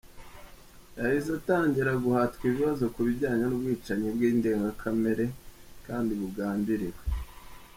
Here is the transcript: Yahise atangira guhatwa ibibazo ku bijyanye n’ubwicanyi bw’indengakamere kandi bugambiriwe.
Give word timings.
Yahise 0.97 1.29
atangira 1.39 1.91
guhatwa 2.03 2.41
ibibazo 2.49 2.83
ku 2.93 2.99
bijyanye 3.07 3.43
n’ubwicanyi 3.47 4.07
bw’indengakamere 4.15 5.25
kandi 5.85 6.11
bugambiriwe. 6.19 6.99